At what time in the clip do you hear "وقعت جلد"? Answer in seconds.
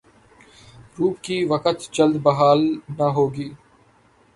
1.45-2.15